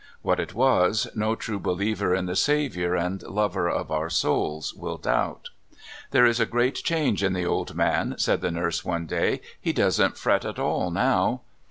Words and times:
What 0.23 0.39
it 0.39 0.55
was, 0.55 1.05
no 1.13 1.35
true 1.35 1.59
believer 1.59 2.15
in 2.15 2.25
the 2.25 2.35
Saviour 2.35 2.95
and 2.95 3.21
lover 3.21 3.69
of 3.69 3.91
our 3.91 4.09
souls 4.09 4.73
will 4.73 4.97
doubt." 4.97 5.51
There's 6.09 6.39
a 6.39 6.47
great 6.47 6.73
change 6.73 7.21
in 7.23 7.33
the 7.33 7.45
old 7.45 7.75
man," 7.75 8.15
said 8.17 8.41
the 8.41 8.49
nurse 8.49 8.83
one 8.83 9.05
day; 9.05 9.41
'* 9.51 9.61
he 9.61 9.71
doesn't 9.73 10.17
fret 10.17 10.43
at 10.43 10.57
all 10.57 10.89
now." 10.89 11.41